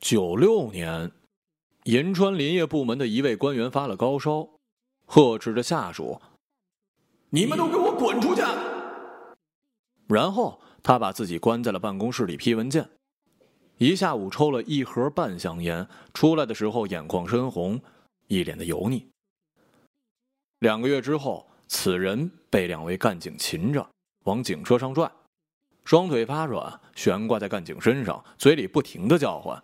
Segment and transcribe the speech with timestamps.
[0.00, 1.12] 九六年，
[1.84, 4.48] 银川林业部门的一位官员发了高烧，
[5.04, 6.20] 呵斥着下属
[7.28, 8.40] ：“你们都给我滚出去！”
[10.08, 12.88] 然后他把自己关在了办公室里批文件，
[13.76, 17.78] 一下午抽了一盒半香烟，出来的时候眼眶深红，
[18.26, 19.06] 一脸的油腻。
[20.60, 23.86] 两个月之后，此人被两位干警擒着，
[24.24, 25.10] 往警车上拽，
[25.84, 29.62] 双腿发软，悬挂在干警身上，嘴里不停的叫唤：“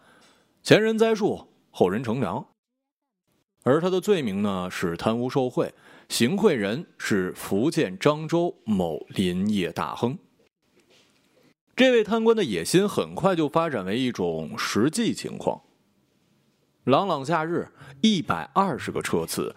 [0.67, 2.45] 前人栽树，后人乘凉。”
[3.63, 5.73] 而他的罪名呢是贪污受贿，
[6.09, 10.19] 行贿人是福建漳州某林业大亨。
[11.77, 15.63] 这位贪官的野心很快就发展为一种实际情况。
[16.83, 17.69] 朗朗夏日，
[18.01, 19.55] 一百二十个车次，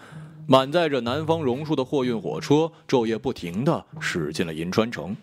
[0.47, 5.17] 满载着南方榕树的货运火车，昼夜不停的驶进了银川城。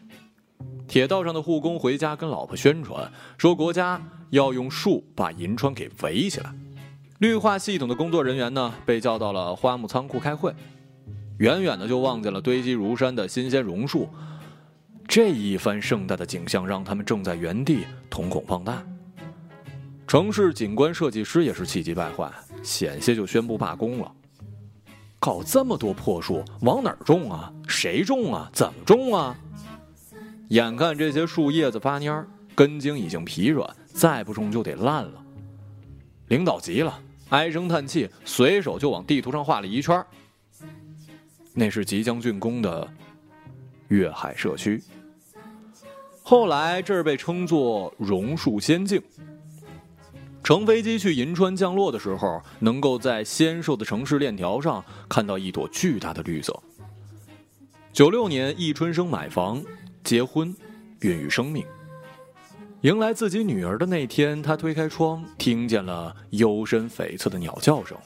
[0.88, 6.52] 铁道上的护工回家跟老婆宣传，说国家要用树把银川给围起来。
[7.18, 10.54] 绿化系统的工作人员呢，被叫到了花木仓库开会，
[11.38, 14.08] 远远的就望见了堆积如山的新鲜榕树。
[15.08, 18.84] 这一番盛大的景象让他们正在原地瞳孔放大。
[20.06, 22.30] 城市景观设计师也是气急败坏，
[22.62, 24.12] 险些就宣布罢工了。
[25.18, 27.52] 搞这么多破树，往哪儿种啊？
[27.66, 28.50] 谁种啊？
[28.52, 29.36] 怎么种啊？
[30.50, 35.24] 眼看这些树叶子发蔫儿，根茎已经疲软，再不种就得烂了。
[36.28, 40.04] 领导急了，唉声叹气，随手就往地图上画了一圈
[41.54, 42.86] 那是即将竣工的
[43.88, 44.82] 粤海社区。
[46.22, 49.02] 后来这儿被称作榕树仙境。
[50.42, 56.62] 乘飞机去银川降落的时候，能够在纤瘦的城市链条上看到一朵巨大的绿色。
[57.92, 59.64] 九六年，易春生买房、
[60.04, 60.54] 结婚、
[61.00, 61.64] 孕育生命。
[62.82, 67.96] 迎来自己女儿的那天，他推开窗，听见了幽深悱恻的鸟叫声，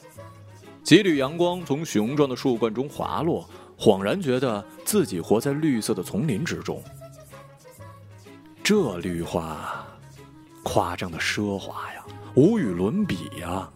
[0.81, 3.47] 几缕阳光从雄壮的树冠中滑落，
[3.77, 6.81] 恍然觉得自己活在绿色的丛林之中。
[8.63, 9.85] 这绿化，
[10.63, 12.03] 夸张的奢华呀，
[12.35, 13.69] 无与伦比呀！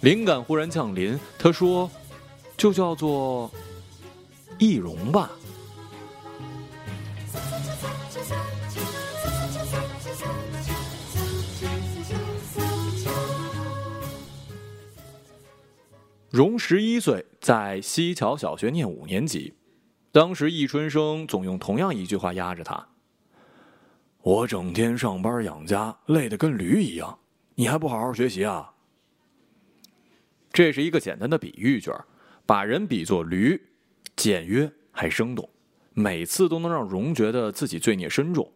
[0.00, 1.90] 灵感忽然降临，他说
[2.56, 3.50] ：“就叫做
[4.58, 5.28] 易容吧。”
[16.38, 19.54] 荣十一岁，在西桥小学念五年级。
[20.12, 22.90] 当时易春生总用同样一句话压着他。
[24.22, 27.18] 我整天上班养家，累得跟驴一样，
[27.56, 28.72] 你还不好好学习啊？
[30.52, 31.90] 这是一个简单的比喻句，
[32.46, 33.60] 把人比作驴，
[34.14, 35.50] 简约还生动，
[35.92, 38.48] 每次都能让荣觉得自己罪孽深重。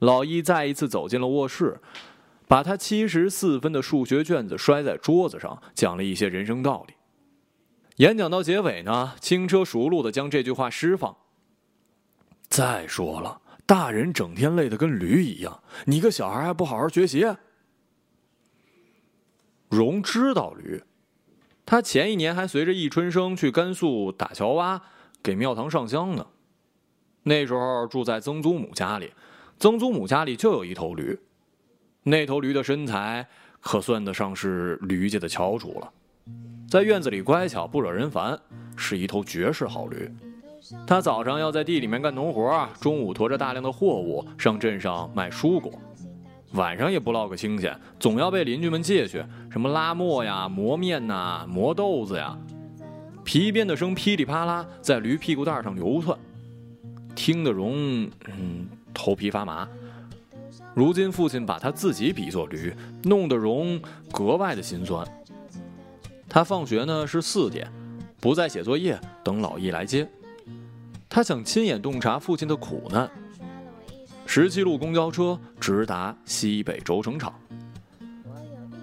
[0.00, 1.80] 老易再一次走进了卧室，
[2.48, 6.94] 把他七十四分的数学卷子摔在桌子上，讲了一些人生道理。
[7.96, 11.16] 演讲到结尾呢，轻车熟路的将这句话释放。
[12.48, 13.42] 再说了。
[13.66, 17.26] 大人整天累得跟驴一样，你个小孩还不好好学习？
[19.68, 20.82] 荣知道驴，
[21.66, 24.80] 他前一年还随着易春生去甘肃打桥洼，
[25.22, 26.26] 给庙堂上香呢。
[27.24, 29.12] 那时候住在曾祖母家里，
[29.58, 31.18] 曾祖母家里就有一头驴，
[32.08, 33.26] 那头驴的身材
[33.60, 35.92] 可算得上是驴界的翘楚了，
[36.68, 38.38] 在院子里乖巧不惹人烦，
[38.76, 40.10] 是一头绝世好驴。
[40.86, 45.72] 他早上要在地里面干农活，中午驮着大量的货物上镇上卖蔬果，
[46.52, 52.36] 晚上也不落个清闲，总要被邻居们借去，什么拉磨呀、磨面呐、磨豆子呀，
[53.22, 56.18] 皮鞭的声噼里啪啦在驴屁股蛋上流窜，
[57.14, 59.68] 听得荣嗯头皮发麻。
[60.78, 62.72] 如今父亲把他自己比作驴，
[63.02, 65.04] 弄得荣格外的心酸。
[66.28, 67.68] 他放学呢是四点，
[68.20, 70.08] 不再写作业，等老易来接。
[71.08, 73.10] 他想亲眼洞察父亲的苦难。
[74.24, 77.34] 十七路公交车直达西北轴承厂，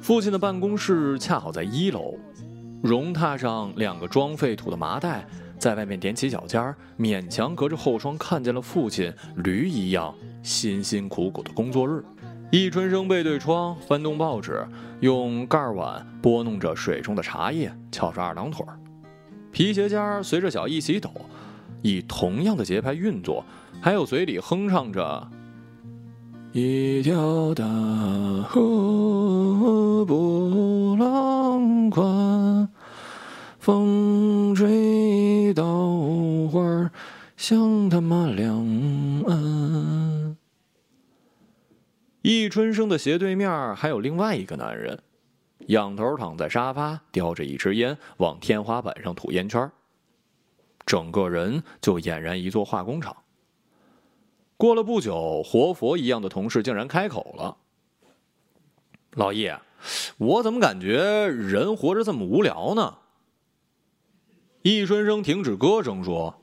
[0.02, 2.16] 父亲的办公室恰好在一楼。
[2.84, 5.26] 荣踏上两个装废土的麻袋，
[5.58, 10.14] 在外面踮起脚尖，勉强隔着后窗看见了父亲驴一样
[10.44, 12.04] 辛辛苦苦的工作日。
[12.52, 14.66] 易春生背对窗，翻动报纸，
[15.00, 18.78] 用盖碗拨弄着水中的茶叶，翘着二郎腿儿，
[19.52, 21.12] 皮鞋尖随着脚一起抖。
[21.82, 23.46] 以同样的节拍运作，
[23.80, 25.28] 还有嘴里哼唱着
[26.52, 27.64] ：“一条大
[28.48, 32.70] 河波浪宽，
[33.60, 34.45] 风
[37.48, 38.58] 像他妈两
[39.28, 40.36] 岸。”
[42.24, 45.00] 易春生的斜对面还有另外一个男人，
[45.68, 49.72] 仰头躺在沙发，叼着一支烟，往天花板上吐烟圈
[50.88, 53.16] 整个人就俨然一座化工厂。
[54.58, 57.58] 过了不久，活佛一样的同事竟然开口了
[59.14, 59.52] ：“老易，
[60.18, 62.98] 我怎么感觉人活着这么无聊呢？”
[64.64, 66.42] 易春生停止歌声说：“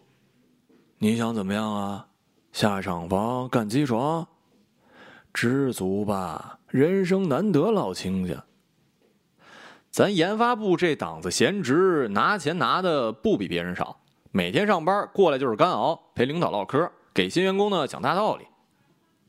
[1.05, 2.07] 你想怎么样啊？
[2.53, 4.25] 下厂房干机床？
[5.35, 8.45] 知足吧，人生难得老亲家。
[9.91, 13.99] 咱研发部这档子闲职，拿钱拿的不比别人少。
[14.31, 18.47] 每天上班过来就是干熬，陪领导唠嗑。”给新员工呢讲大道理，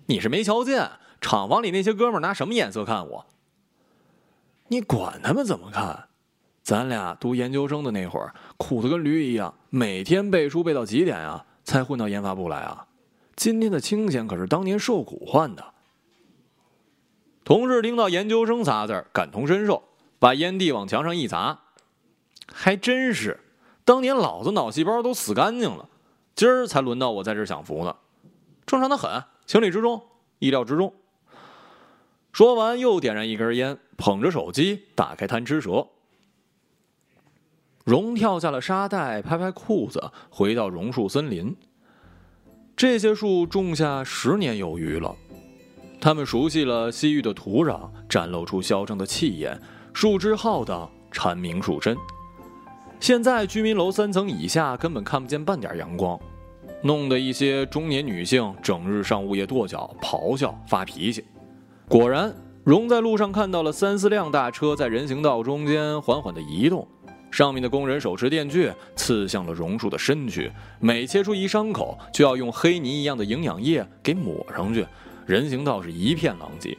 [0.05, 3.25] 你是没瞧见厂房里那些哥们拿什么眼色看我？
[4.67, 6.07] 你管他们怎么看？
[6.61, 11.43] 咱俩读研究生的那会儿，苦的跟驴一样，每天背书背到几点啊？
[11.63, 12.87] 才混到研发部来啊？
[13.35, 15.73] 今天的清闲可是当年受苦换的。
[17.43, 19.83] 同事听到“研究生”仨字感同身受，
[20.19, 21.59] 把烟蒂往墙上一砸，
[22.47, 23.39] 还真是，
[23.83, 25.89] 当年老子脑细胞都死干净了。
[26.35, 27.95] 今儿才轮到我在这享福呢，
[28.65, 30.01] 正常的很，情理之中，
[30.39, 30.93] 意料之中。
[32.31, 35.87] 说完，又点燃一根烟，捧着手机打开贪吃蛇。
[37.83, 41.53] 荣跳下了沙袋，拍拍裤子，回到榕树森林。
[42.77, 45.13] 这些树种下十年有余了，
[45.99, 49.59] 他们熟悉了西域的土壤，展露出嚣张的气焰，
[49.93, 51.97] 树枝浩荡，蝉鸣树深。
[53.01, 56.17] 现在居民楼三层以下根本看不见半点阳光，
[56.83, 61.25] 弄得一些中年女性整日上物业跺脚、咆哮、发脾气。
[61.89, 62.33] 果然，
[62.63, 66.87] 荣在路上看到了三四辆大车在人行道中间缓缓地移动，
[67.33, 74.85] 上面的工人手持电锯刺向了榕树的身躯，每切出一伤口，就要用黑泥一样的营养液给抹上去，
[75.25, 76.77] 人行道是一片狼藉。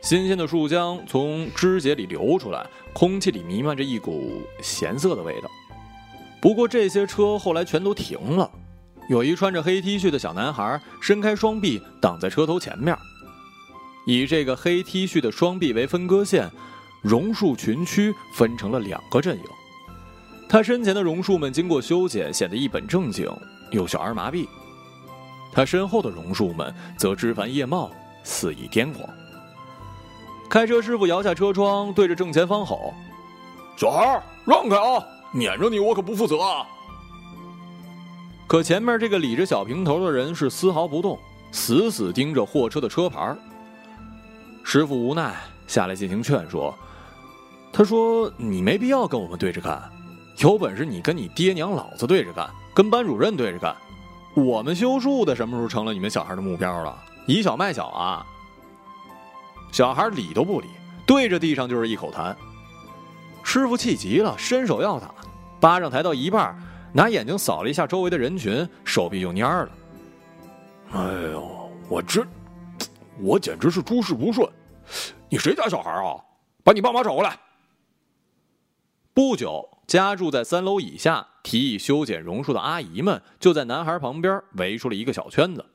[0.00, 5.50] 新鲜的树浆从枝节里流出来，空气里弥漫着一股咸涩的味道。
[6.40, 8.48] 不过这些车后来全都停了，
[9.08, 12.96] 有一穿着黑 T 恤的小男孩伸开双臂挡在车头前面，
[14.06, 16.48] 以这个黑 T 恤的双臂为分割线，
[17.02, 19.44] 榕树群区分成了两个阵营。
[20.50, 23.24] 他身前的榕树们经过修剪，显得一本正经
[23.70, 24.48] 又小儿麻痹；
[25.52, 27.88] 他身后的榕树们则枝繁叶茂，
[28.24, 29.08] 肆意癫狂。
[30.48, 32.92] 开车师傅摇下车窗，对着正前方吼
[33.78, 35.00] ：“小孩让开啊！
[35.32, 36.66] 撵着你，我可不负责啊！”
[38.48, 41.16] 可前面这个理着小平头的人是丝毫不动，
[41.52, 43.36] 死死盯着货车的车牌。
[44.64, 45.36] 师傅无奈
[45.68, 46.76] 下来进行劝说
[47.72, 49.80] ：“他说你没必要跟我们对着干，
[50.40, 53.76] 有本事你跟你爹娘老子对着干，跟班主任对着干。
[54.34, 56.98] 我们修树的什么时候成了你们小孩的目标了？
[57.26, 58.26] 以小卖小啊！”
[59.70, 60.68] 小孩理都不理，
[61.06, 62.34] 对着地上就是一口痰。
[63.42, 65.14] 师傅气急了，伸手要打，
[65.60, 66.58] 巴掌抬到一半，
[66.94, 69.68] 拿眼睛扫了一下周围的人群，手臂就蔫了。
[70.92, 71.00] 哎
[71.32, 72.26] 呦，我这，
[73.20, 74.48] 我简直是诸事不顺。
[75.28, 76.16] 你谁家小孩啊？
[76.64, 77.38] 把你爸妈找过来。
[79.12, 85.66] 不久，家住在三楼以下、提议修剪榕树的阿姨们，就在男孩旁边围出了一个小圈子。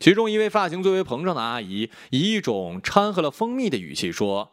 [0.00, 4.52] 其中一位发型最为膨胀的阿姨，以一种掺和了蜂蜜的语气说：“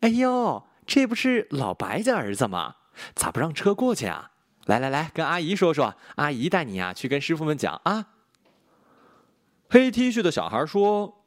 [0.00, 2.76] 哎呦，这不是老白家儿子吗？
[3.14, 4.30] 咋不让车过去啊？
[4.64, 8.06] 来来来，跟阿姨说说，阿姨带你呀去跟师傅们讲啊。”
[9.68, 11.24] 黑 T 恤的小孩说：“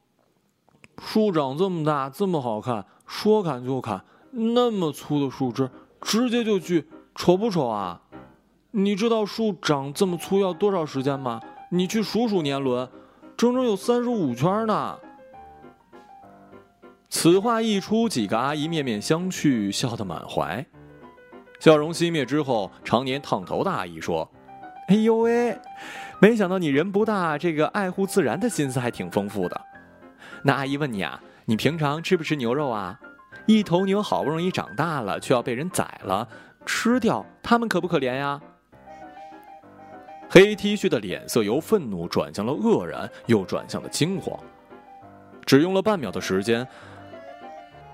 [0.98, 5.70] 树长这么大，这么好看，说砍就砍，那么粗的树枝，
[6.02, 6.88] 直接就锯，
[7.20, 8.00] 丑不丑啊？
[8.72, 11.42] 你知道树长这么粗要多少时间吗？
[11.70, 12.88] 你去数数年轮。”
[13.36, 14.98] 整整有三十五圈呢。
[17.10, 20.66] 此话一出，几个阿姨面面相觑，笑得满怀。
[21.60, 24.30] 笑容熄灭之后，常年烫头的阿姨说
[24.88, 25.60] ：“哎呦喂，
[26.22, 29.62] 没想到你人不大，这个爱护自然的心思还挺丰富的。
[30.44, 32.98] 那阿姨问你啊，你平常吃不吃牛肉啊？
[33.46, 36.28] 一头牛好不容易长大了，却要被人宰了
[36.72, 38.40] 吃掉，他们可不可怜呀？”
[40.30, 44.40] 黑 T 恤的脸色由愤怒转向了愕然，又转向了惊慌。
[45.44, 46.66] 只用了半秒的时间，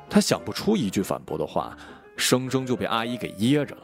[0.09, 1.75] 他想不出一句反驳的话，
[2.17, 3.83] 生生就被阿姨给噎着了。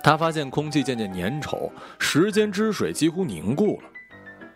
[0.00, 3.88] 他发现空气渐渐粘稠，时间之水几乎凝固了，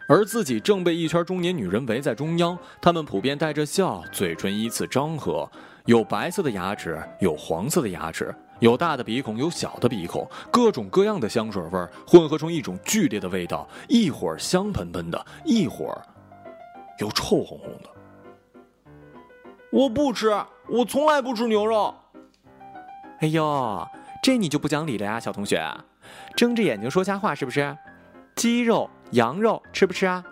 [0.09, 5.51] 而自己正被一圈中年女人围在中央，她们普遍带着笑，嘴唇依次张合，
[5.87, 8.33] 有白色的牙齿，有黄色的牙齿。
[8.63, 16.01] 有大的鼻孔，有小的鼻孔，各种各样的香水味混合成一种剧烈的味道，一会儿香喷喷的，一会儿
[17.01, 17.91] 又臭烘烘的。
[19.73, 20.31] 我不吃，
[20.69, 21.93] 我从来不吃牛肉。
[23.19, 23.85] 哎呦，
[24.23, 25.61] 这你就不讲理了呀，小同学，
[26.37, 27.77] 睁着眼睛说瞎话是不是？
[28.37, 30.25] 鸡肉、羊肉吃不吃啊？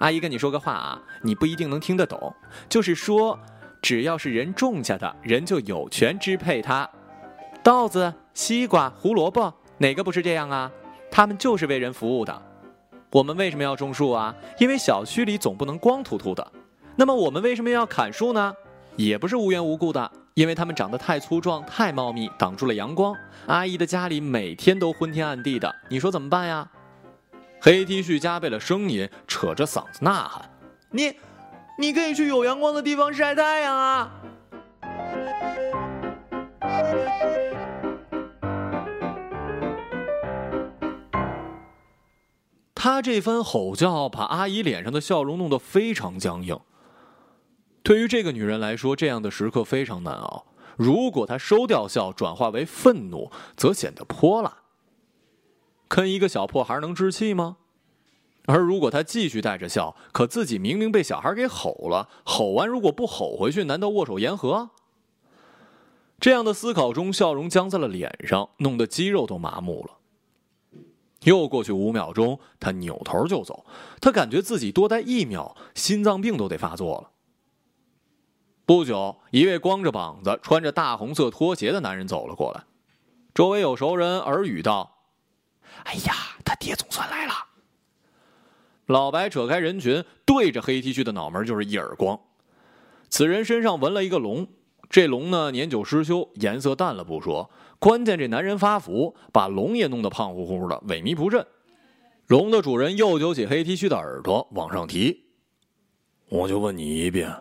[0.00, 2.30] 阿姨跟你说个话啊，你不一定能听得懂，
[2.68, 3.38] 就是说，
[3.80, 6.86] 只要是人种下的，人就有权支配它。
[7.62, 10.70] 稻子、西瓜、胡萝卜，哪个不是这样啊？
[11.10, 12.42] 他们就是为人服务的。
[13.10, 14.34] 我们为什么要种树啊？
[14.58, 16.52] 因为小区里总不能光秃秃的。
[16.96, 18.54] 那么我们为什么要砍树呢？
[18.96, 23.14] 也不是无缘无故的，因为它们长得太粗壮、太茂密，挡住了阳光。
[23.46, 26.68] 阿姨的家里每天都昏天暗地的，你说怎么办呀？
[27.60, 30.50] 黑 T 恤加倍了声音，扯着嗓子呐喊
[30.90, 31.14] ：“你，
[31.78, 34.12] 你可以去有阳光的地方晒太阳啊！”
[42.82, 46.58] 他这番吼叫把阿姨脸上的笑容弄得非常僵硬。
[47.82, 50.46] 对于这个女人来说，这样的时刻非常难熬。
[50.78, 54.62] 如果她收掉笑，转化为愤怒，则显得泼辣。
[55.88, 57.58] 跟一个小破孩能置气吗？
[58.46, 64.70] 而如果他继续带着笑，可自己明明被小孩给吼了，吼完如果不吼回去，难道握手言和？
[66.18, 69.99] 这样的思考中，笑容僵在了脸上，弄得肌肉都麻木了。
[71.24, 73.66] 又过去五秒钟，他扭头就走。
[74.00, 77.10] 他感觉自己多待一秒，心脏病都得发作了。
[78.64, 82.64] 不久，一位光着膀子、穿着大红色拖鞋的男人走了过来，
[83.34, 84.98] 周围有熟人耳语道。
[85.84, 87.32] 哎呀，他爹总算来了！
[88.86, 92.18] 老白扯开人群，对着黑 T 恤的脑门就是一耳光。
[93.08, 94.48] 此人身上纹了一个龙，
[94.90, 101.46] 这龙呢年久失修，颜色淡了不说，关键这男人发福，把龙也弄得胖乎乎的，萎靡不振。
[102.26, 105.26] 龙的主人又揪起黑 T 恤的耳朵往上提
[106.28, 107.32] ：“我就问你一遍，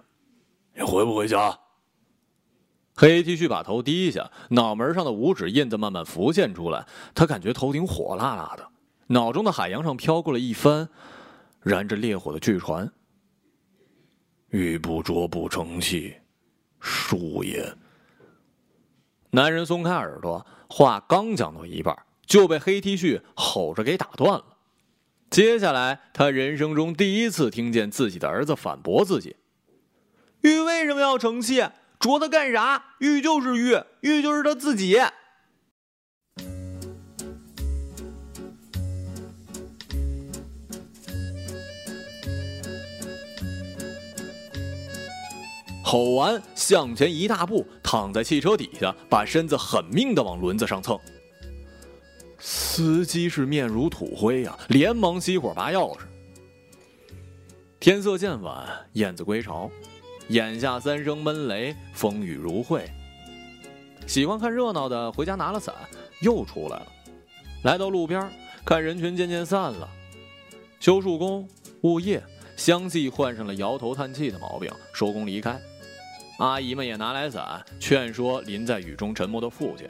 [0.75, 1.59] 你回不回家？”
[2.95, 6.85] 黑 T 恤把头低下，脑门上的五指印子慢慢浮现出来。
[7.15, 8.67] 他感觉头顶火辣辣的，
[9.07, 10.87] 脑中的海洋上飘过了一番
[11.61, 12.91] 燃着烈火的巨船。
[14.49, 16.15] 玉不琢不成器，
[16.79, 17.75] 树也。
[19.31, 21.95] 男人松开耳朵，话刚讲到一半，
[22.25, 24.45] 就被黑 T 恤吼着给打断了。
[25.29, 29.35] 接下来，他人生中第一次听见自己的儿子反驳自己
[30.41, 31.63] ：“玉为什么要成器？”
[31.99, 32.95] 啄他干啥？
[32.99, 34.97] 玉就是玉，玉就是他自己。
[45.91, 50.95] 吼完，向前一大步，躺在汽车底下，把身子狠命的往轮子上蹭。
[52.37, 56.01] 司机是面如土灰呀，连忙熄火拔钥匙。
[57.79, 59.67] 天色渐晚，燕子归巢。
[60.27, 62.87] 眼下三声闷雷，风雨如晦。
[64.05, 65.73] 喜欢看热闹的回家拿了伞，
[66.21, 66.87] 又出来了。
[67.63, 68.29] 来到路边，
[68.63, 69.89] 看人群渐渐散了。
[70.79, 71.49] 修树工、
[71.81, 72.21] 物业
[72.55, 75.59] 相继换上了摇头叹气的毛病，收工离开。
[76.39, 79.89] 阿姨们也拿来伞，劝说淋在雨中沉默的父亲。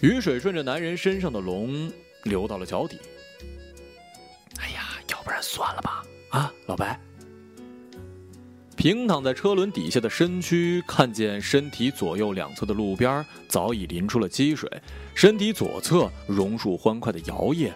[0.00, 1.90] 雨水顺着男人身上的龙
[2.22, 2.96] 流到了脚底。
[4.60, 6.04] 哎呀，要不然算了吧？
[6.30, 7.00] 啊，老白。
[8.76, 14.70] 平躺在车轮底下的身躯，看见身体左右两侧的路边早已淋出了积水，
[15.12, 17.72] 身体左侧榕树欢快的摇曳，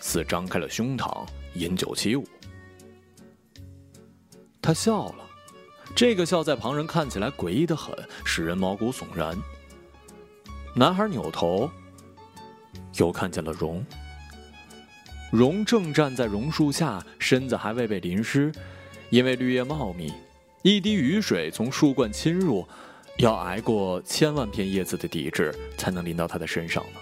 [0.00, 2.24] 似张开了胸膛饮酒起舞。
[4.60, 5.21] 他笑了，
[5.94, 7.94] 这个笑在旁人看起来诡异的很，
[8.24, 9.36] 使人毛骨悚然。
[10.74, 11.70] 男孩扭头，
[12.96, 13.84] 又看见了荣。
[15.30, 18.50] 荣正站在榕树下，身子还未被淋湿，
[19.10, 20.12] 因为绿叶茂密。
[20.62, 22.66] 一滴雨水从树冠侵入，
[23.18, 27.00] 要挨过千万片叶子的抵制，才能淋到他的身上呢。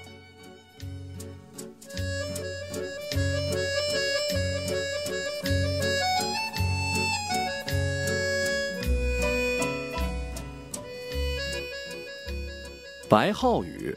[13.10, 13.92] 白浩宇，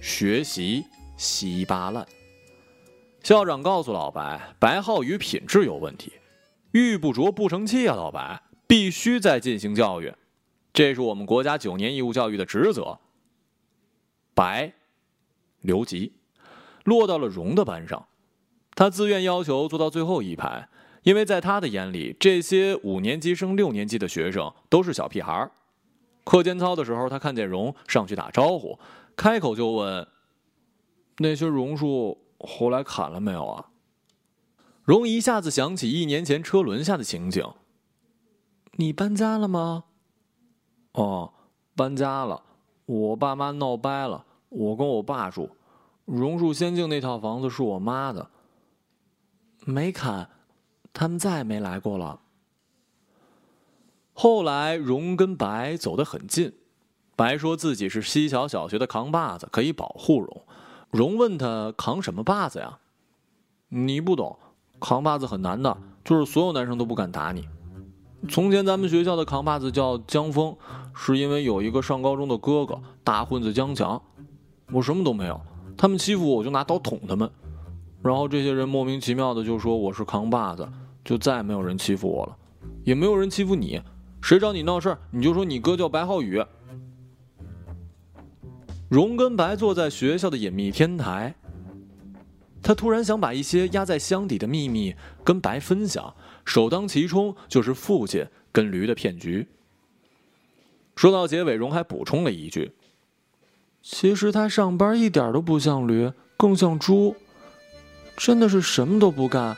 [0.00, 0.82] 学习
[1.18, 2.06] 稀巴烂。
[3.22, 6.10] 校长告诉老白，白浩宇品质有问题，
[6.70, 8.42] 玉不琢不成器啊，老白。
[8.66, 10.10] 必须再进行教育，
[10.72, 12.98] 这是我们国家九年义务教育的职责。
[14.32, 14.72] 白，
[15.60, 16.14] 留级，
[16.84, 18.06] 落到了荣的班上。
[18.74, 20.66] 他自愿要求坐到最后一排，
[21.02, 25.50] 因为在他的眼里，这些五年级升六年级的学生都是小屁孩儿
[26.24, 28.78] 课间操的时候，他看见荣上去打招呼，
[29.16, 30.06] 开口就问
[31.18, 33.66] ：“那些榕树后来砍了没有啊？”
[34.84, 37.44] 荣一下子想起一年前车轮下的情景。
[38.72, 39.84] 你搬家了吗？
[40.92, 41.32] 哦，
[41.76, 42.42] 搬家了，
[42.86, 45.50] 我爸妈闹掰了，我跟我爸住。
[46.06, 48.30] 榕树仙境那套房子是我妈的。
[49.64, 50.28] 没砍，
[50.92, 52.20] 他们再也没来过了。
[54.12, 56.52] 后来，荣跟白走得很近。
[57.16, 60.42] 白说自己是西桥小学的扛把子，可以保护荣。
[60.90, 62.78] 荣问他扛什么把子呀？
[63.68, 64.38] 你不懂，
[64.80, 67.48] 扛把子很难的，就是所有男生都不敢打你。
[68.28, 70.56] 从前咱们学校的扛把子叫江峰，
[70.94, 74.02] 是因为有一个上高中的哥哥大混子江强，
[74.72, 75.40] 我什么都没有，
[75.76, 77.30] 他们欺负我，我就拿刀捅他们。
[78.02, 80.68] 然后这些人莫名其妙的就说我是扛把子，
[81.04, 82.36] 就再也没有人欺负我了，
[82.84, 83.80] 也没有人欺负你。
[84.22, 86.42] 谁找你闹事你就说你哥叫白浩宇。
[88.88, 91.34] 荣跟白坐在学校的隐秘天台，
[92.60, 99.46] 他突然想把一些压在箱底的秘密跟白分享，首当其冲就是父亲跟驴的骗局。
[100.96, 102.72] 说到结尾，荣还补充了一句
[103.80, 107.14] ：“其实他上班一点都不像驴，更像猪。”
[108.18, 109.56] 真的是什么都不干。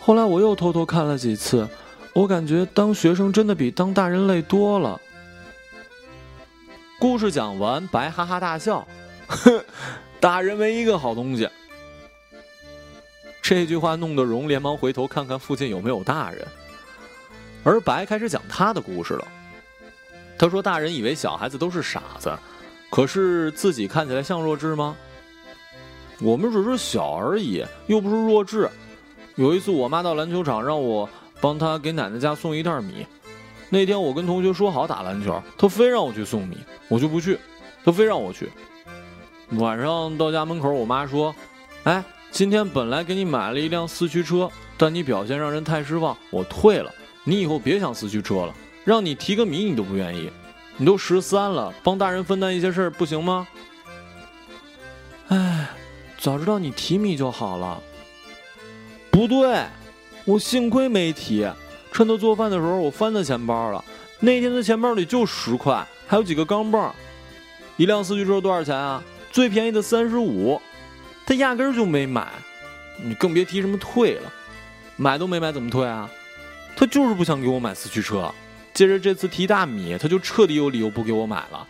[0.00, 1.68] 后来我又偷偷看了几次，
[2.12, 5.00] 我感觉当学生真的比当大人累多了。
[6.98, 8.86] 故事讲完，白哈哈大笑
[9.26, 9.64] ：“哼，
[10.20, 11.48] 大人没一个好东西。”
[13.40, 16.46] 这句话弄得荣连忙回头看看附近有没有大人，
[17.64, 19.26] 而白开始讲他的故事了。
[20.38, 22.36] 他说：“大人以为小孩子都是傻子，
[22.90, 24.96] 可是自己看起来像弱智吗？”
[26.20, 28.68] 我们只是小而已，又不是弱智。
[29.36, 31.08] 有一次，我妈到篮球场让我
[31.40, 33.06] 帮他给奶奶家送一袋米。
[33.68, 37.38] 那天我跟同学说好打篮球，他非让我去送米，我就不去。
[37.84, 38.50] 他非让我去。
[39.52, 41.34] 晚上到家门口，我妈说
[41.84, 46.92] ：“哎，今天本来给你买了一辆四驱车，但你表现让人太失望，我退了。
[47.24, 48.54] 你以后别想四驱车了，
[48.84, 50.30] 让你提个米你都不愿意。
[50.76, 53.48] 你都十三了，帮大人分担一些事儿不行吗？”
[55.28, 55.68] 哎。
[56.22, 57.80] 早知道你提米就好了。
[59.10, 59.64] 不对，
[60.24, 61.48] 我幸亏没提。
[61.92, 63.84] 趁他做饭的时候，我翻他钱包了。
[64.20, 66.90] 那天他钱包里就十块，还有几个钢镚。
[67.76, 69.02] 一辆四驱车多少钱啊？
[69.32, 70.60] 最便宜的三十五。
[71.26, 72.28] 他压根儿就没买，
[73.02, 74.32] 你更别提什么退了。
[74.96, 76.08] 买都没买，怎么退啊？
[76.76, 78.32] 他就是不想给我买四驱车。
[78.72, 81.66] 接着这次提大米，他就彻底有理由不给我买了。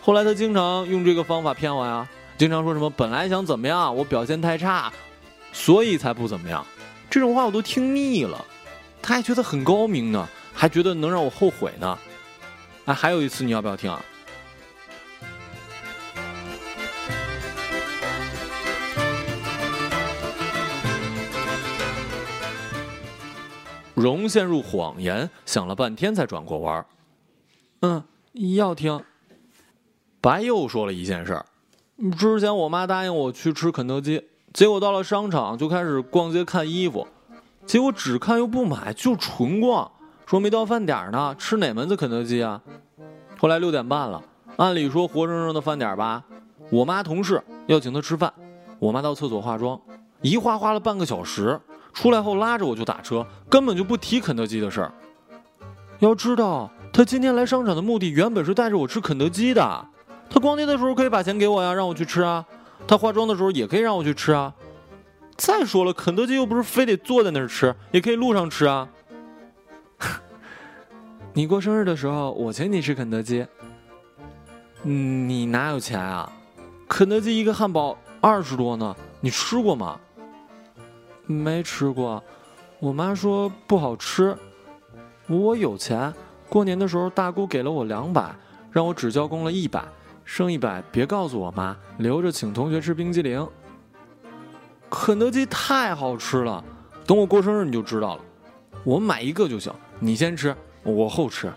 [0.00, 2.08] 后来他经常用这个方法骗我呀。
[2.36, 4.92] 经常说什么本来想怎么样，我表现太差，
[5.52, 6.64] 所以才不怎么样。
[7.10, 8.44] 这种话我都听腻了。
[9.00, 11.98] 他还觉得很高明呢，还觉得能让我后悔呢。
[12.84, 14.04] 哎，还有一次你要不要听啊？
[23.94, 26.86] 荣陷入谎言，想了半天才转过弯儿。
[27.80, 28.04] 嗯，
[28.56, 29.02] 要听。
[30.20, 31.46] 白又说了一件事儿。
[32.16, 34.24] 之前我妈答应我去吃肯德基，
[34.58, 37.06] 结果到了商场就开始逛街看衣服，
[37.64, 39.88] 结果只看又不买，就纯逛，
[40.26, 42.60] 说没到饭点呢，吃哪门子肯德基啊？
[43.38, 44.20] 后来六点半了，
[44.56, 46.24] 按理说活生生的饭点吧，
[46.72, 48.32] 我妈同事要请她吃饭，
[48.80, 49.80] 我妈到厕所化妆，
[50.22, 51.60] 一化化了半个小时，
[51.92, 54.92] 出来后拉着我就打车，根本就不提肯德基的事儿。
[56.00, 59.86] 要知道，她今天来商场的目的原本是带着我吃肯德基的。
[60.28, 62.44] 他逛街的时候可以把钱给我呀，让我去吃啊。
[62.86, 64.54] 他化妆的时候也可以让我去吃啊。
[65.36, 68.88] 再说了，肯德基又不是非得坐在那儿吃，也可以路上吃啊。
[71.32, 73.46] 你过生日的时候，我请你吃肯德基。
[74.82, 76.32] 你哪有钱啊？
[76.88, 80.00] 肯德基一个汉堡二十多呢，你吃过吗？
[81.26, 82.22] 没吃过，
[82.80, 84.36] 我妈说不好吃。
[85.26, 86.12] 我有钱，
[86.48, 88.34] 过年的时候大姑给了我两百，
[88.72, 89.84] 让我只交公了一百。
[90.28, 93.48] 剩一百，别告诉我妈，留着请同学吃冰激凌。
[94.90, 96.62] 肯德基太好吃了，
[97.06, 98.20] 等我过生日你就知道了。
[98.84, 101.50] 我买一个就行，你先吃，我后吃。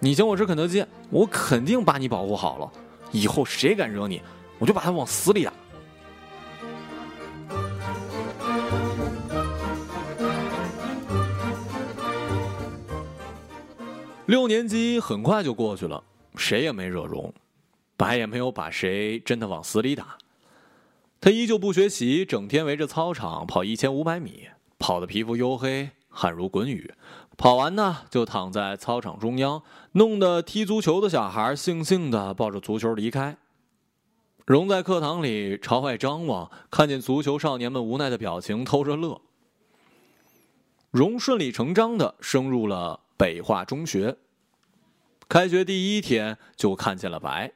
[0.00, 2.68] 你请我吃肯德基，我肯定把你保护好了。
[3.12, 4.20] 以后谁敢惹你，
[4.58, 5.52] 我就把他往死里打。
[14.26, 16.02] 六年级很快就过去了，
[16.34, 17.32] 谁也没惹容。
[17.96, 20.18] 白也没有把谁真的往死里打，
[21.20, 26.92] 他依旧不学习，整天围着操场跑一千五百米，跑的皮肤黝黑，汗如滚雨。
[27.38, 33.36] 跑完呢，就躺在操场中央，弄得踢足球的小孩悻悻地抱着足球离开。
[34.44, 39.20] 荣在课堂里朝外张望，看见足球少年们无奈的表情，偷着乐。
[40.90, 44.16] 荣顺理成章地升入了北化中学。
[45.28, 47.52] 开学第一天就看见了白，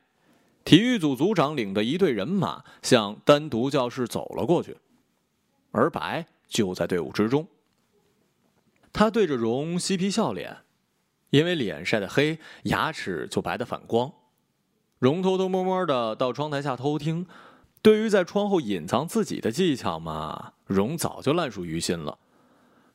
[0.64, 4.76] 体育组组长领着一队人马向单独教室走了过去，
[5.72, 7.46] 而白就在队伍之中。
[8.92, 10.58] 他对着荣嬉皮笑脸，
[11.30, 14.12] 因为脸晒得黑，牙齿就白得反光。
[14.98, 17.26] 荣偷偷摸摸的到窗台下偷听，
[17.80, 22.18] 对于在窗后隐藏自己的技巧嘛，荣早就烂熟于心了。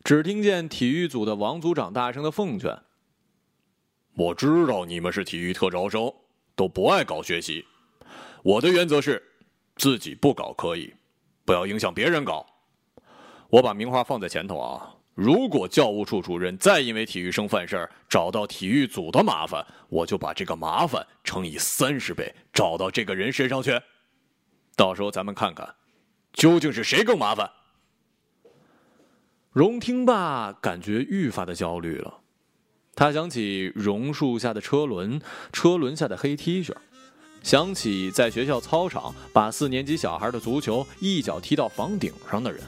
[0.04, 2.78] 只听见体育组的王组长大声的奉劝
[4.16, 6.14] ：“我知道你们是体育特招生，
[6.56, 7.66] 都不爱搞学习。
[8.44, 9.22] 我的原则是，
[9.76, 10.94] 自己不搞可以，
[11.44, 12.46] 不要影响别人搞。
[13.50, 23.80] 我把名话放在前头啊。”如果教务处主任再因为体育生犯事儿找到体育组的麻烦，我就把这个麻烦乘以三十倍找到这个人身上去。
[24.76, 25.74] 到时候咱们看看，
[26.34, 27.50] 究竟是谁更麻烦。
[29.54, 32.20] 荣听罢，感觉愈发的焦虑了。
[32.96, 35.20] 他想起榕树下的车轮，
[35.52, 36.74] 车轮下的黑 T 恤，
[37.44, 42.62] 想起在学校操场把四年级小孩的足球一脚踢到房顶上的人。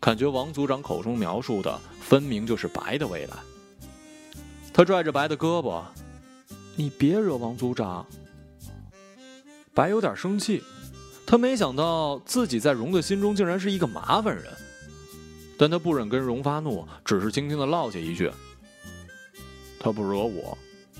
[0.00, 3.36] 感觉王组长口中描述的分明就是白的未来。
[4.72, 5.82] 他拽着白的胳膊
[6.74, 8.04] ：“你别惹王组长。”
[9.72, 10.62] 白有点生气，
[11.24, 14.44] 他没想到自己在荣的心中竟然是一个麻烦人，
[15.56, 18.30] 但他不忍跟荣发怒，只是轻轻的落下一句
[19.84, 20.56] ：“他不惹我，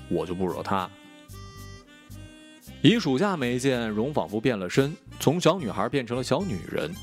[0.09, 0.87] 我就不惹他。”
[2.83, 6.93] 一暑假没见，荣仿佛变了身，从小女孩变成了小女人。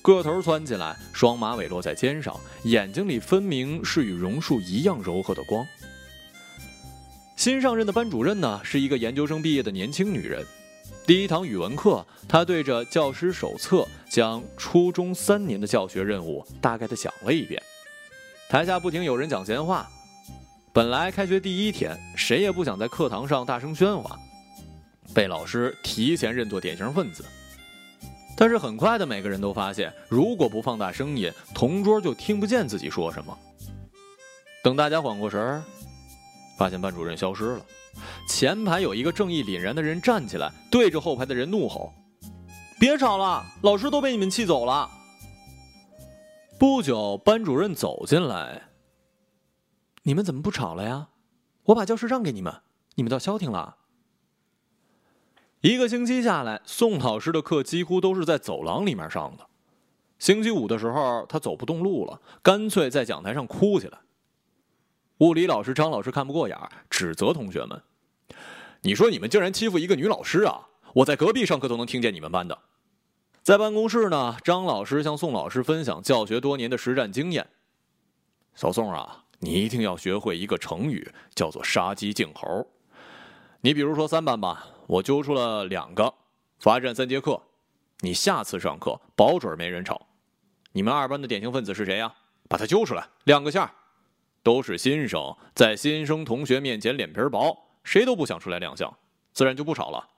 [0.00, 5.66] 个头窜起来，双马尾落在肩上，眼睛里分明是与榕树一样柔和的光。
[7.36, 10.42] 新上任的班主任呢，是一个研究生毕业的年轻女人。
[11.06, 17.62] 第一堂语文课，她对着教师手册将初中三年的教学任务大概的讲了一遍。
[18.48, 19.86] 台下不停有人讲闲话。
[20.78, 24.16] 本来开学第一天，谁也不想在课堂上大声喧哗，
[25.12, 27.24] 被老师提前认作典型分子。
[28.36, 33.36] 但是很快的，每个人都发现，如果不放大声音，同桌就听不见自己说什么。
[34.62, 35.64] 等大家缓过神儿，
[36.56, 37.66] 发现班主任消失了。
[38.28, 41.92] 前排有一个正义凛然的人站起来，对着后排的人怒吼
[42.78, 44.88] ：“别吵了，老师都被你们气走了。”
[46.56, 48.62] 不久，班主任走进来
[50.02, 51.08] ：“你们怎么不吵了呀？
[51.64, 52.62] 我把教室让给你们，
[52.94, 53.76] 你们倒消停了。”
[55.60, 59.46] 一个星期下来，宋老师的课几乎都是在走廊里面上的。
[60.18, 63.98] 星期五的时候，他走不动路了，干脆在讲台上哭起来。
[65.18, 66.56] 物理老师张老师看不过眼，
[66.88, 67.82] 指责同学们
[68.82, 70.68] ：“你说你们竟然欺负一个女老师啊！
[70.94, 72.56] 我在隔壁上课都能听见你们班的。”
[73.42, 77.48] 在办公室呢，张老师向宋老师分享教学多年的实战经验
[78.54, 82.66] ：“小宋啊，你一定要学会一个成语，叫做杀鸡儆猴。
[83.60, 86.14] 你比如说三班吧。”我揪出了两个，
[86.60, 87.38] 罚站三节课。
[88.00, 90.06] 你下次上课保准没人吵。
[90.72, 92.10] 你们二班的典型分子是谁呀？
[92.48, 93.70] 把他揪出来亮个相。
[94.42, 98.96] 都是新生，在新生同学面前脸皮薄，谁都不想出来亮相，
[99.34, 100.08] 自然就不吵了。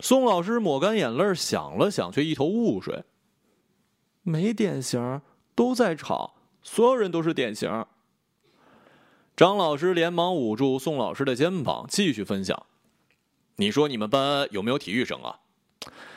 [0.00, 3.04] 宋老师抹干眼泪想了想，却一头雾水。
[4.20, 5.22] 没典型，
[5.54, 7.86] 都在吵，所有人都是典型。
[9.36, 12.66] 张老师连忙捂住宋老师的肩膀，继续分享
[13.56, 15.38] ：“你说你们班有没有体育生啊？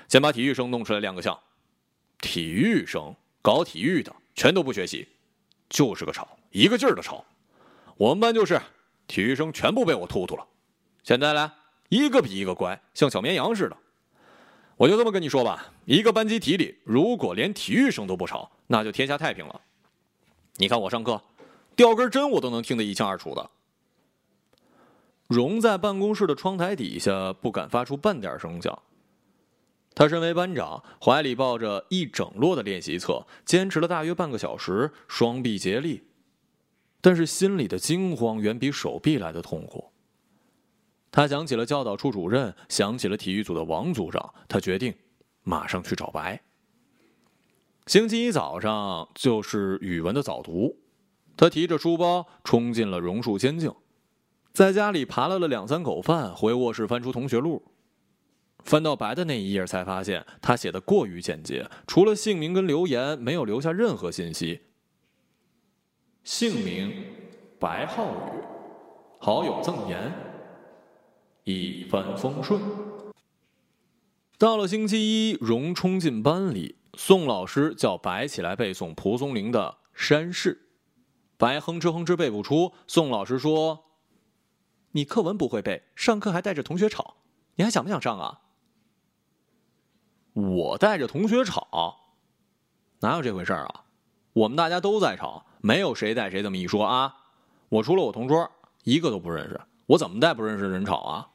[0.08, 1.38] 先把体育生弄出来亮个相。
[2.22, 5.08] 体育生搞体育的全都不学习，
[5.70, 7.26] 就是个吵，一个劲儿的吵。
[7.98, 8.60] 我们班就是
[9.06, 10.48] 体育生全部被我突突了。
[11.04, 11.52] 现在来，
[11.90, 13.76] 一个比一个乖，像小绵羊似的。
[14.78, 19.62] 我就这么跟你说吧，一个班集体里，如果连体育生都不吵，那就天下太平了。
[20.58, 21.22] 你看我上课。”
[21.78, 23.52] 掉根针我都能听得一清二楚的。
[25.28, 28.82] 荣在办公室的窗台底下不敢发出半点声响。
[29.94, 36.04] 他身为班长，怀里抱着一整摞的练习册，坚持了大约半个小时，双臂竭力，
[37.00, 39.92] 但是心里的惊慌远比手臂来的痛苦。
[41.12, 44.92] 他想起了教导处主任，想起了体育组的王组长，他决定
[45.44, 46.42] 马上去找白。
[47.88, 50.76] 星期一早上就是语文的早读。
[51.38, 53.74] 他提着书包冲进了榕树仙境，
[54.52, 57.64] 在家里扒拉了两三口饭，回卧室翻出同学录，
[58.66, 64.62] 翻到白的那一页，才发现他写的过于简洁，除了姓名跟留言，没有留下任何信息。
[66.24, 66.92] 姓名：
[67.58, 68.44] 白浩宇，
[69.20, 70.12] 好友赠言：
[71.46, 72.60] 一帆风顺。
[74.38, 80.56] 到了星期一，荣冲进班里，宋老师叫白起来背诵蒲松龄的《山市》。
[81.38, 82.74] 白哼哧哼哧背不出。
[82.88, 83.86] 宋老师说
[84.94, 87.18] ：“你课文不会背，上课还带着同学吵，
[87.54, 88.42] 你还想不想上啊？”
[90.34, 92.16] 我带着同学吵，
[93.02, 93.86] 哪有这回事啊？
[94.34, 97.16] 我们大家都在吵，没有谁带谁这么一说啊。
[97.70, 98.50] 我除了我同桌，
[98.84, 101.30] 一个都不认识，我怎么带不认识的人吵啊？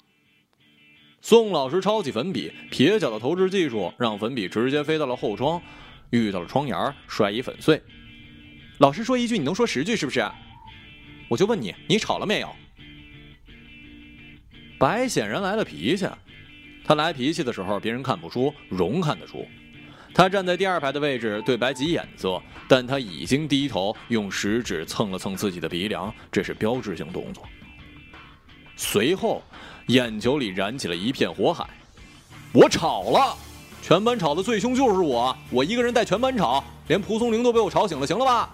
[1.25, 5.63] 宋老师抄起粉笔，撇脚的投掷技术让粉笔直接飞到了后窗，
[6.11, 7.81] 遇到了窗沿，摔一粉碎。
[8.79, 10.29] 老师说一句，你能说十句是不是？
[11.29, 12.53] 我就问你，你吵了没有？
[14.81, 16.09] 白显然来了脾气。
[16.85, 19.47] 他来脾气的时候，别人看不出，荣看得出。
[20.13, 27.49] 他站在第二排的位置，对白挤眼色，但他已经低头，用食指蹭了蹭自己的鼻梁，这是标志性动作。
[28.77, 29.43] 随后，
[29.87, 31.67] 眼球里燃起了一片火海。
[32.53, 33.37] 我吵了，
[33.83, 38.51] 全班吵的最凶就是我，我一个人带全班吵，连蒲松龄都被我吵醒了，行了吧？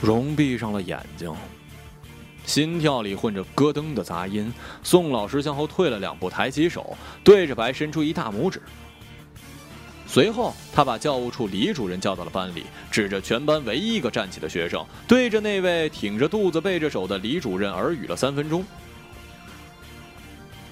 [0.00, 1.32] 荣闭上了眼睛。
[2.44, 8.62] 心跳里混着咯噔的杂音，宋老师向后退了两步，抬起手，对着白伸出一大拇指。
[10.08, 18.64] 随后，他把教务处李主任叫到了班里，指着全班唯一一个站起的学生，对着那位挺着肚子背着手的李主任耳语了三分钟。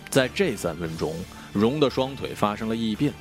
[0.09, 1.15] 在这三分钟，
[1.53, 3.13] 荣的双腿发生了异变，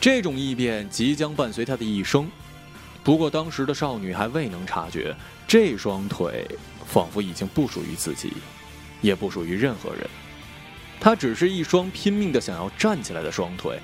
[0.00, 2.28] 这种异变即将伴随他的一生。
[3.04, 5.14] 不过，当时的少女还未能察觉，
[5.46, 6.44] 这双腿。
[6.88, 8.32] 仿佛已经不属于自己，
[9.02, 10.08] 也不属于任何人。
[10.98, 13.78] 她只是一双拼命的想要站起来的双腿，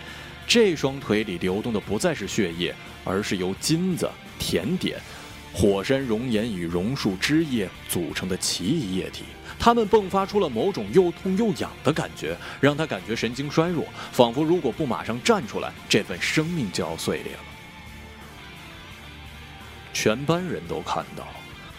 [0.46, 5.00] 这双腿里流动的不再是血液，而是由金子、甜点、
[5.52, 9.24] 火山熔岩与榕树枝叶组成的奇异液体。
[9.58, 17.40] 它们迸发出了某种又痛又痒的感觉，让他感觉神经衰弱，仿佛如果不马上站出来，这份生命就要碎裂了。
[19.92, 21.26] 全班人都看到。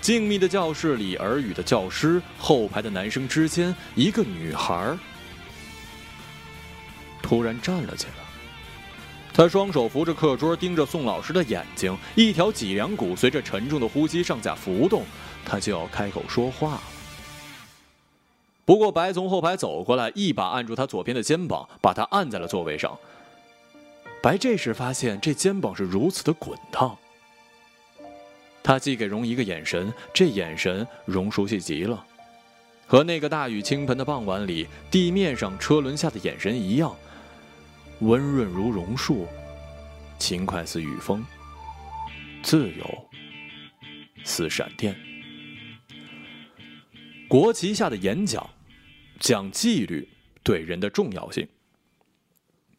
[0.01, 4.97] 静谧的教室里，耳语的教师，后排的男生之间，一个女孩
[7.21, 8.24] 突然站了起来。
[9.36, 15.04] 他双手扶着课桌，盯着宋老师的眼睛，一条脊梁骨随着沉重的呼吸上下浮动。
[15.43, 16.82] 他就要开口说话了。
[18.63, 22.98] 不过，白从后排走过来，一把按住他左边的肩膀，把他按在了座位上。
[24.21, 26.98] 白这时发现，这肩膀是如此的滚烫。
[28.63, 32.02] 他寄给荣一个眼神，这眼神荣熟悉极了，
[32.88, 36.95] 和那个大雨倾盆的傍晚里地面上车轮下的眼神一样，
[38.01, 39.25] 温润如榕树，
[40.19, 41.25] 轻快似雨风，
[42.43, 43.10] 自由
[44.23, 44.93] 似闪电。
[47.29, 48.47] 国旗下的演讲，
[49.19, 50.08] 讲纪律
[50.43, 51.47] 对人的重要性。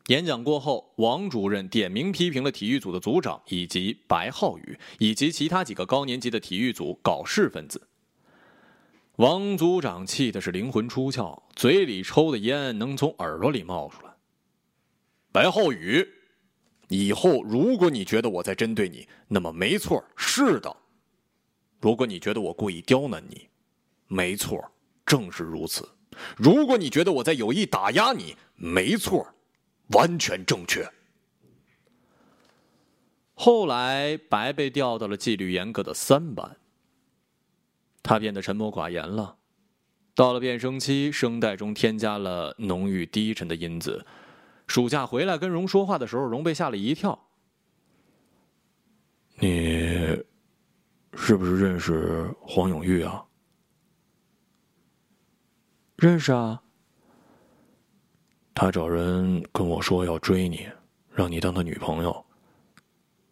[0.08, 7.88] 演讲过后，王主任点名批评了体育组的组长以及白浩宇以及其他几个高年级的体育组搞事分子。
[9.16, 14.05] 王组长气的是灵魂出窍，嘴里抽的烟能从耳朵里冒出来。
[15.36, 16.02] 白浩宇，
[16.88, 20.74] 以后如果你觉得我在针对你，那么没错，是的。
[21.78, 23.46] 如果你觉得我故意刁难你，
[24.06, 24.64] 没错，
[25.04, 25.86] 正是如此。
[26.38, 29.30] 如果你觉得我在有意打压你，没错。
[29.88, 30.90] 完全正确。
[33.34, 36.56] 后来，白被调到了纪律严格的三班。
[38.02, 39.36] 他变得沉默寡言了。
[40.14, 44.02] 到了变声期，声带中添加了浓郁低沉的音子。
[44.66, 47.18] 暑假回来跟荣说话的时候，荣被吓了一跳。
[49.38, 50.24] 你
[51.14, 53.24] 是不是认识黄永玉啊？
[55.96, 56.62] 认识啊。
[58.54, 60.66] 他找人跟我说要追你，
[61.10, 62.24] 让你当他女朋友。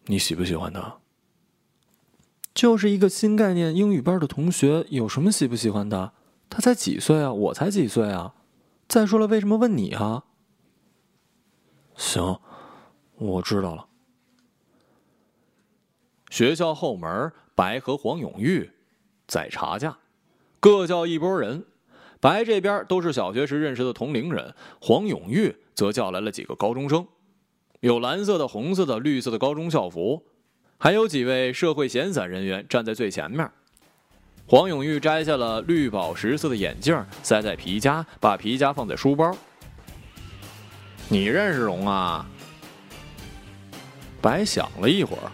[0.05, 0.97] 你喜不喜欢他？
[2.53, 6.13] 就是一个新概念英语班的同学，有什么喜不喜欢的？
[6.47, 8.35] 他才几岁啊，我才几岁啊！
[8.87, 10.25] 再说了，为什么问你啊？
[11.95, 12.39] 行，
[13.17, 13.85] 我知道了。
[16.29, 18.69] 学校后门，白和黄永玉
[19.27, 19.97] 在查价，
[20.59, 21.63] 各叫一拨人。
[22.19, 27.07] 白这边都是小学时认识的同龄人，黄永玉则叫来了几个高中生，
[27.81, 30.23] 有蓝色的、红色的、绿色的高中校服，
[30.77, 33.49] 还有几位社会闲散人员站在最前面。
[34.47, 39.35] 黄永玉摘下了绿宝石色的眼镜，塞在皮夹，把皮夹放在书包。
[41.07, 42.25] 你认识荣啊？
[44.21, 45.31] 白想了一会儿，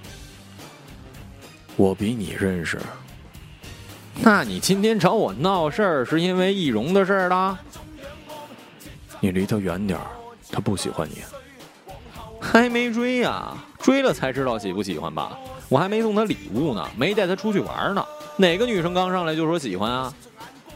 [1.77, 2.77] 我比你认识。
[4.21, 7.57] 那你今天找我闹事儿，是因为易容的事儿
[9.21, 10.05] 你离他远点儿，
[10.51, 11.23] 他不喜欢你。
[12.39, 15.37] 还没追呀，追了才知道喜不喜欢吧？
[15.69, 18.05] 我还没送他礼物呢，没带他出去玩呢。
[18.35, 20.13] 哪个女生刚上来就说喜欢啊？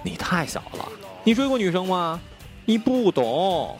[0.03, 0.87] 你太小了，
[1.23, 2.19] 你追过女生吗？
[2.63, 3.77] 你不懂。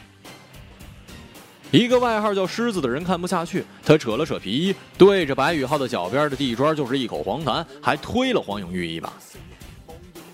[1.71, 9.12] 一个外号叫狮子的人看不下去，他扯了扯皮衣，对着白宇浩的脚边的地砖就是一口黄痰，还推了黄永玉一把。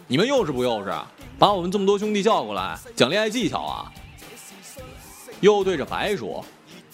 [0.07, 1.01] 你们幼稚不幼稚？
[1.39, 3.91] 把我们这么多兄弟叫过来讲恋爱技巧啊？
[5.39, 6.45] 又对着白说：“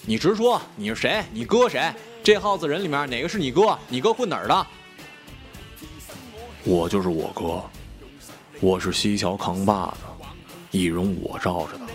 [0.07, 1.21] 你直说，你是谁？
[1.33, 1.91] 你哥谁？
[2.23, 3.77] 这号子人里面哪个是你哥？
[3.89, 4.67] 你哥混哪儿的？”
[6.63, 7.61] 我就是我哥，
[8.61, 9.97] 我是西桥扛把子，
[10.71, 11.86] 易容我罩着的。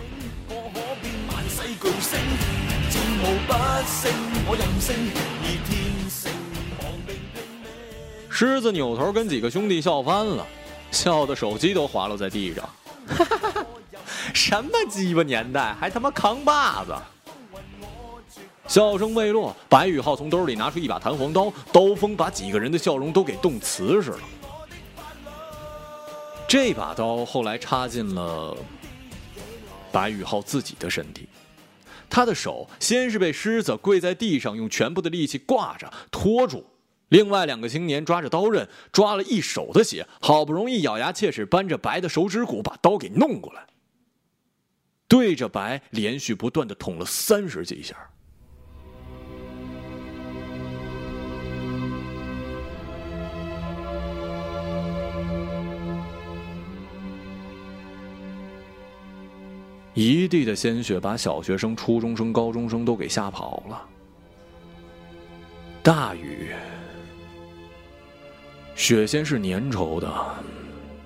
[8.29, 10.45] 狮子扭头跟几个兄弟笑翻了，
[10.91, 12.67] 笑的手机都滑落在地上。
[14.33, 16.93] 什么鸡巴年代，还他妈扛把子！
[18.67, 24.19] 笑声未落，白宇浩从兜里拿出一把弹簧刀，刀锋把几个人的笑容都给冻瓷实了。
[26.47, 28.55] 这把刀后来插进了
[29.91, 31.27] 白宇浩自己的身体。
[32.13, 36.63] 他的手先是被狮子跪在地上，用全部的力气挂着拖住，
[37.09, 43.65] 另外两个青年抓着刀刃，抓了一手的血，好不容易咬牙切齿，扳着白的手指骨，把刀给弄过来，
[45.07, 47.97] 对着白连续不断的捅了三十几下。
[59.93, 63.81] 一地的鲜血把小学生、初中生、高中生都给吓跑了。
[65.83, 66.51] 大雨，
[68.75, 70.11] 血先是粘稠的，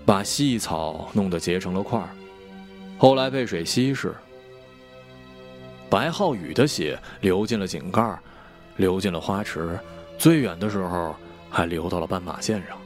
[0.05, 2.09] 把细草弄得结成了块儿，
[2.97, 4.15] 后来被水稀释。
[5.89, 8.17] 白浩宇的血流进了井盖，
[8.77, 9.77] 流进了花池，
[10.17, 11.15] 最远的时候
[11.49, 12.77] 还流到了斑马线上。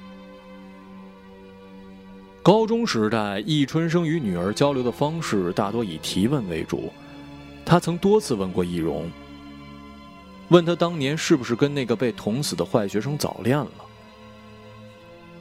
[2.43, 6.91] 高中时代，易春生与女儿交流的方式大多以提问为主。
[7.63, 9.07] 他曾多次问过易容，
[10.49, 13.69] 问他当年是不是跟那个被捅死的坏学生早恋了。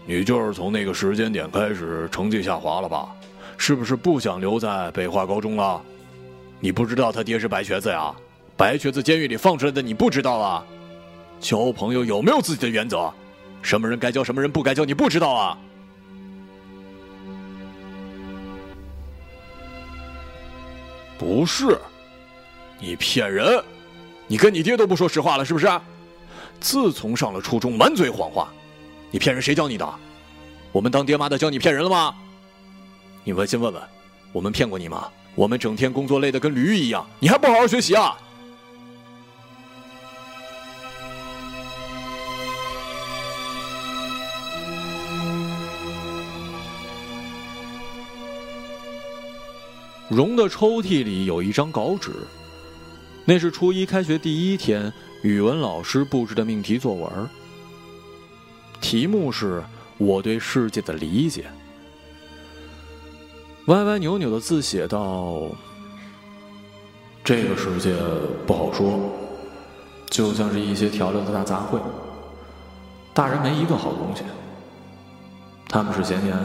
[0.04, 3.08] 你就是从那个时间点开始成绩下滑了吧？
[3.56, 5.80] 是不是不想留在北化高中了？
[6.58, 8.14] 你不知道他爹是白瘸子呀？
[8.58, 10.62] 白瘸子监狱里放出来的，你不知道啊？
[11.40, 13.10] 交朋友有没有自己的原则？
[13.62, 15.58] 什么人该交，什么人不该交，你不知道啊？
[21.20, 21.78] 不是，
[22.78, 23.62] 你骗人！
[24.26, 25.68] 你跟你爹都不说实话了，是不是？
[26.60, 28.50] 自从上了初中，满嘴谎话。
[29.10, 29.86] 你骗人，谁教你的？
[30.72, 32.14] 我们当爹妈的教你骗人了吗？
[33.22, 33.82] 你扪心问问，
[34.32, 35.10] 我们骗过你吗？
[35.34, 38.16] 我们整天工作累得跟驴一样，你还不好好学习啊？
[50.10, 52.10] 荣的抽屉里有一张稿纸，
[53.24, 54.92] 那是初一开学第一天
[55.22, 57.08] 语文老师布置的命题作文。
[58.80, 59.62] 题目是
[59.98, 61.44] 我对世界的理解。
[63.66, 65.42] 歪歪扭扭的字写道
[67.22, 67.94] ：“这个世界
[68.48, 68.98] 不好说，
[70.08, 71.78] 就像是一些调料的大杂烩。
[73.14, 74.24] 大人没一个好东西，
[75.68, 76.36] 他们是咸盐。”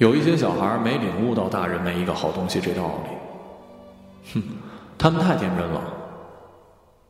[0.00, 3.10] 有一些小孩没领悟到大人没一个好东西这道理，
[4.32, 4.42] 哼，
[4.96, 5.82] 他们太天真了。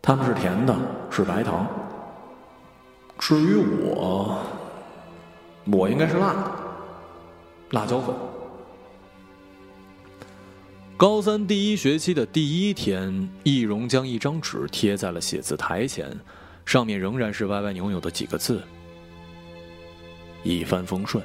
[0.03, 0.76] 他们是甜的，
[1.09, 1.64] 是白糖。
[3.16, 4.37] 至于我，
[5.66, 6.53] 我应该是辣的，
[7.70, 8.12] 辣椒粉。
[10.96, 16.11] 高三第一学期的第一天，易容将一张纸贴在了写字台前，
[16.66, 18.61] 上面仍然是歪歪扭扭的几个字：
[20.42, 21.24] 一帆风顺。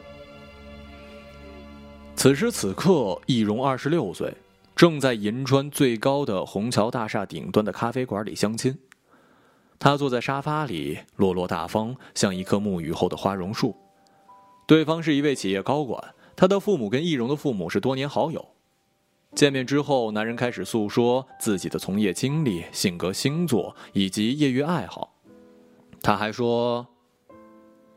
[2.16, 4.34] 此时此刻，易容二十六岁，
[4.76, 8.76] 正在银川最高的虹桥大厦顶端的咖啡馆里相亲。
[9.78, 13.76] 他坐在沙发里，落落大方，像一棵沐浴后的花榕树。
[14.66, 18.44] 对方是一位企业高管，他的父母跟易容的父母是多年好友。
[19.36, 25.14] 见面之后，男人开始诉说自己的从业经历、性格、星座以及业余爱好。
[26.02, 26.88] 他还说：“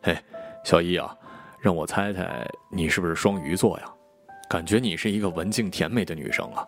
[0.03, 0.19] 嘿，
[0.65, 1.17] 小易啊，
[1.61, 3.91] 让我猜猜，你是不是双鱼座呀？”
[4.49, 6.67] 感觉你是一个文静甜美的女生啊！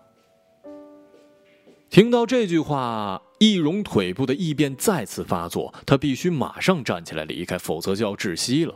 [1.88, 8.74] 听到这句话，易容腿部的异变再次发作，她必须马上站起来离开，否则就要窒息了。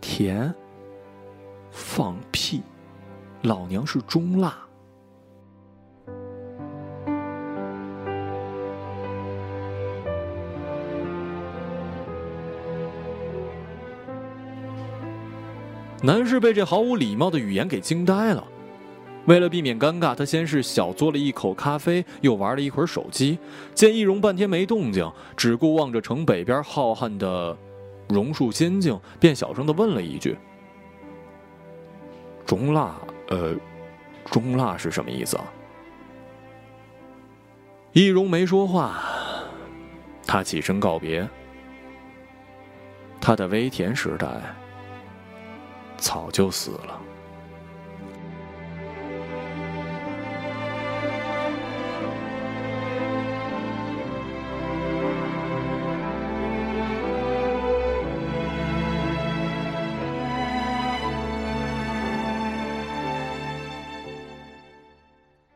[0.00, 0.54] 甜？
[1.70, 2.62] 放屁！
[3.42, 4.65] 老娘是中辣。
[16.06, 18.46] 男士被这毫无礼貌的语言给惊呆了。
[19.26, 23.36] 为了避免尴尬，他先是小嘬了一口咖啡，又玩了一会儿手机。
[23.74, 27.58] 见易容半天没动静，只顾望着城北边浩瀚的
[28.08, 30.38] 榕树仙境，便小声的问了一句
[32.46, 32.94] ：“中辣，
[33.30, 33.52] 呃，
[34.30, 35.44] 中辣是什么意思啊？”
[37.92, 39.02] 易容没说话，
[40.24, 41.28] 他起身告别。
[43.20, 44.28] 他的微甜时代
[45.96, 47.00] 早就死了。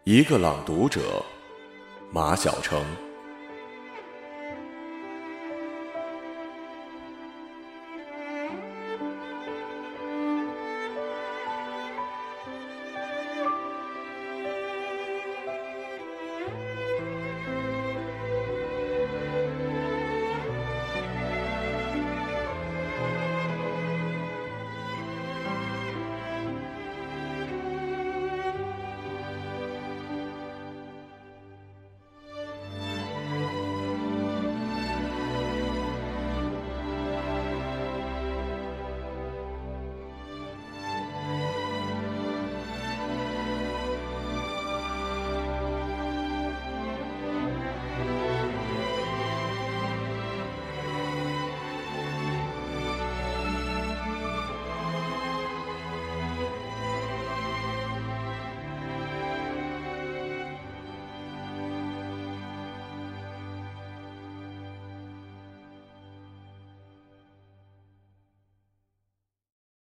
[0.04, 1.24] 一个朗读者，
[2.10, 2.84] 马晓成。